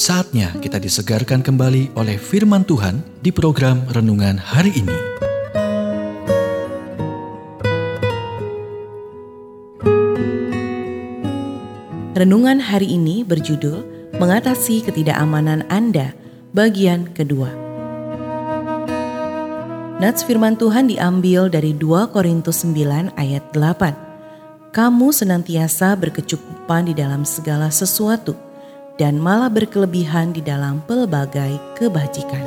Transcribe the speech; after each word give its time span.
Saatnya 0.00 0.56
kita 0.64 0.80
disegarkan 0.80 1.44
kembali 1.44 1.92
oleh 1.92 2.16
firman 2.16 2.64
Tuhan 2.64 3.04
di 3.20 3.28
program 3.28 3.84
renungan 3.92 4.40
hari 4.40 4.72
ini. 4.72 4.96
Renungan 12.16 12.64
hari 12.64 12.96
ini 12.96 13.28
berjudul 13.28 13.84
Mengatasi 14.16 14.88
Ketidakamanan 14.88 15.68
Anda, 15.68 16.16
bagian 16.56 17.12
kedua. 17.12 17.52
Nats 20.00 20.24
firman 20.24 20.56
Tuhan 20.56 20.88
diambil 20.88 21.52
dari 21.52 21.76
2 21.76 22.08
Korintus 22.08 22.64
9 22.64 23.20
ayat 23.20 23.44
8. 23.52 24.72
Kamu 24.72 25.12
senantiasa 25.12 25.92
berkecukupan 25.92 26.88
di 26.88 26.96
dalam 26.96 27.28
segala 27.28 27.68
sesuatu, 27.68 28.48
dan 29.00 29.16
malah 29.16 29.48
berkelebihan 29.48 30.36
di 30.36 30.44
dalam 30.44 30.84
pelbagai 30.84 31.56
kebajikan. 31.80 32.44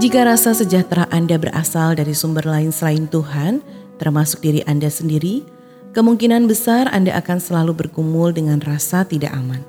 Jika 0.00 0.24
rasa 0.24 0.56
sejahtera 0.56 1.04
Anda 1.12 1.36
berasal 1.36 1.92
dari 1.92 2.16
sumber 2.16 2.48
lain 2.48 2.72
selain 2.72 3.04
Tuhan, 3.04 3.60
termasuk 4.00 4.40
diri 4.40 4.64
Anda 4.64 4.88
sendiri, 4.88 5.44
kemungkinan 5.92 6.48
besar 6.48 6.88
Anda 6.88 7.12
akan 7.20 7.36
selalu 7.36 7.84
bergumul 7.84 8.32
dengan 8.32 8.64
rasa 8.64 9.04
tidak 9.04 9.36
aman. 9.36 9.60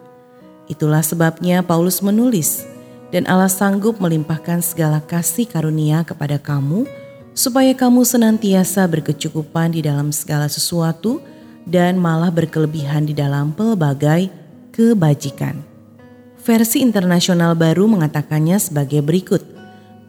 Itulah 0.72 1.03
sebabnya 1.03 1.66
Paulus 1.66 2.00
menulis, 2.00 2.63
dan 3.09 3.25
Allah 3.25 3.50
sanggup 3.50 3.97
melimpahkan 3.97 4.61
segala 4.61 5.02
kasih 5.02 5.50
karunia 5.50 6.05
kepada 6.05 6.38
kamu, 6.38 6.86
supaya 7.34 7.73
kamu 7.73 8.05
senantiasa 8.05 8.86
berkecukupan 8.86 9.73
di 9.73 9.81
dalam 9.81 10.13
segala 10.13 10.45
sesuatu, 10.45 11.20
dan 11.70 12.02
malah 12.02 12.34
berkelebihan 12.34 13.06
di 13.06 13.14
dalam 13.14 13.53
pelbagai 13.53 14.34
kebajikan. 14.73 15.62
Versi 16.42 16.81
internasional 16.81 17.53
baru 17.53 17.86
mengatakannya 17.86 18.58
sebagai 18.58 19.06
berikut. 19.06 19.45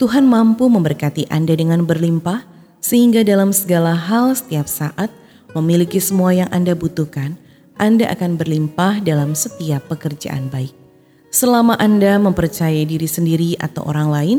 Tuhan 0.01 0.25
mampu 0.25 0.73
memberkati 0.73 1.29
Anda 1.29 1.53
dengan 1.53 1.85
berlimpah 1.85 2.49
sehingga 2.81 3.21
dalam 3.21 3.53
segala 3.53 3.93
hal 3.93 4.33
setiap 4.33 4.65
saat 4.65 5.13
memiliki 5.53 6.01
semua 6.01 6.33
yang 6.33 6.49
Anda 6.49 6.73
butuhkan, 6.73 7.37
Anda 7.77 8.09
akan 8.09 8.41
berlimpah 8.41 9.05
dalam 9.05 9.37
setiap 9.37 9.85
pekerjaan 9.93 10.49
baik. 10.49 10.73
Selama 11.29 11.77
Anda 11.77 12.17
mempercayai 12.17 12.89
diri 12.89 13.07
sendiri 13.07 13.61
atau 13.61 13.85
orang 13.85 14.09
lain, 14.09 14.39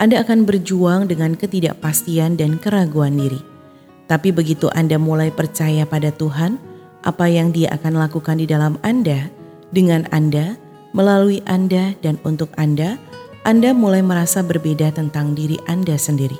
Anda 0.00 0.24
akan 0.24 0.48
berjuang 0.48 1.12
dengan 1.12 1.36
ketidakpastian 1.36 2.40
dan 2.40 2.56
keraguan 2.56 3.20
diri. 3.20 3.51
Tapi 4.10 4.34
begitu 4.34 4.68
Anda 4.72 4.98
mulai 4.98 5.30
percaya 5.30 5.86
pada 5.86 6.10
Tuhan, 6.10 6.58
apa 7.02 7.26
yang 7.26 7.50
Dia 7.50 7.74
akan 7.74 7.98
lakukan 7.98 8.38
di 8.38 8.46
dalam 8.46 8.78
Anda, 8.82 9.30
dengan 9.72 10.06
Anda, 10.14 10.58
melalui 10.92 11.40
Anda, 11.48 11.96
dan 12.04 12.20
untuk 12.22 12.52
Anda, 12.60 13.00
Anda 13.42 13.74
mulai 13.74 14.04
merasa 14.04 14.44
berbeda 14.44 14.94
tentang 14.94 15.34
diri 15.34 15.58
Anda 15.66 15.98
sendiri. 15.98 16.38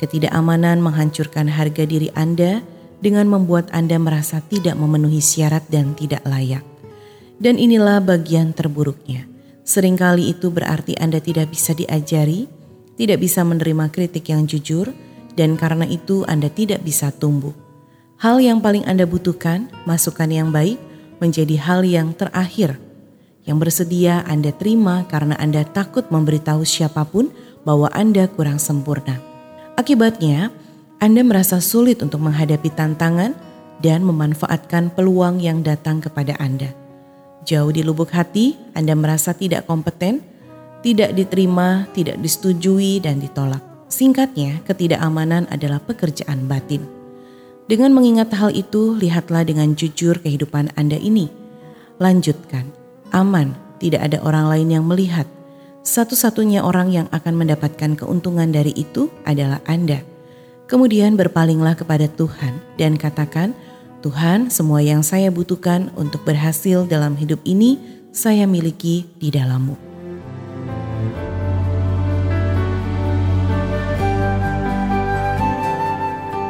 Ketidakamanan 0.00 0.80
menghancurkan 0.80 1.48
harga 1.48 1.84
diri 1.84 2.08
Anda 2.16 2.64
dengan 3.00 3.28
membuat 3.28 3.72
Anda 3.72 3.96
merasa 3.96 4.44
tidak 4.44 4.76
memenuhi 4.76 5.20
syarat 5.20 5.64
dan 5.72 5.96
tidak 5.96 6.24
layak. 6.28 6.64
Dan 7.40 7.56
inilah 7.56 8.04
bagian 8.04 8.52
terburuknya. 8.52 9.24
Seringkali 9.64 10.28
itu 10.28 10.52
berarti 10.52 10.96
Anda 11.00 11.24
tidak 11.24 11.52
bisa 11.52 11.72
diajari, 11.72 12.44
tidak 13.00 13.20
bisa 13.24 13.40
menerima 13.40 13.88
kritik 13.88 14.28
yang 14.28 14.44
jujur, 14.44 14.92
dan 15.40 15.56
karena 15.56 15.88
itu 15.88 16.28
Anda 16.28 16.52
tidak 16.52 16.84
bisa 16.84 17.08
tumbuh. 17.08 17.56
Hal 18.20 18.44
yang 18.44 18.60
paling 18.60 18.84
Anda 18.84 19.08
butuhkan, 19.08 19.72
masukan 19.88 20.28
yang 20.28 20.52
baik, 20.52 20.76
menjadi 21.16 21.56
hal 21.56 21.80
yang 21.88 22.12
terakhir. 22.12 22.76
Yang 23.48 23.56
bersedia 23.64 24.20
Anda 24.28 24.52
terima 24.52 25.08
karena 25.08 25.40
Anda 25.40 25.64
takut 25.64 26.04
memberitahu 26.12 26.60
siapa 26.68 27.08
pun 27.08 27.32
bahwa 27.64 27.88
Anda 27.96 28.28
kurang 28.28 28.60
sempurna. 28.60 29.16
Akibatnya, 29.80 30.52
Anda 31.00 31.24
merasa 31.24 31.64
sulit 31.64 32.04
untuk 32.04 32.20
menghadapi 32.20 32.68
tantangan 32.76 33.32
dan 33.80 34.04
memanfaatkan 34.04 34.92
peluang 34.92 35.40
yang 35.40 35.64
datang 35.64 36.04
kepada 36.04 36.36
Anda. 36.36 36.76
Jauh 37.48 37.72
di 37.72 37.80
lubuk 37.80 38.12
hati, 38.12 38.60
Anda 38.76 38.92
merasa 38.92 39.32
tidak 39.32 39.64
kompeten, 39.64 40.20
tidak 40.84 41.16
diterima, 41.16 41.88
tidak 41.96 42.20
disetujui, 42.20 43.00
dan 43.00 43.16
ditolak. 43.24 43.69
Singkatnya, 43.90 44.62
ketidakamanan 44.70 45.50
adalah 45.50 45.82
pekerjaan 45.82 46.46
batin. 46.46 46.86
Dengan 47.66 47.90
mengingat 47.90 48.30
hal 48.38 48.54
itu, 48.54 48.94
lihatlah 48.94 49.42
dengan 49.42 49.74
jujur 49.74 50.22
kehidupan 50.22 50.70
Anda 50.78 50.94
ini. 50.94 51.26
Lanjutkan, 51.98 52.70
aman, 53.10 53.58
tidak 53.82 54.06
ada 54.06 54.22
orang 54.22 54.46
lain 54.46 54.68
yang 54.78 54.84
melihat. 54.86 55.26
Satu-satunya 55.82 56.62
orang 56.62 56.94
yang 56.94 57.06
akan 57.10 57.34
mendapatkan 57.34 57.98
keuntungan 57.98 58.54
dari 58.54 58.70
itu 58.78 59.10
adalah 59.26 59.58
Anda. 59.66 60.06
Kemudian 60.70 61.18
berpalinglah 61.18 61.74
kepada 61.74 62.06
Tuhan 62.06 62.62
dan 62.78 62.94
katakan, 62.94 63.58
Tuhan, 64.06 64.54
semua 64.54 64.80
yang 64.86 65.02
saya 65.02 65.34
butuhkan 65.34 65.90
untuk 65.98 66.22
berhasil 66.22 66.86
dalam 66.86 67.18
hidup 67.18 67.42
ini, 67.42 67.76
saya 68.14 68.46
miliki 68.46 69.10
di 69.18 69.34
dalammu. 69.34 69.89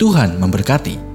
Tuhan 0.00 0.40
memberkati. 0.40 1.09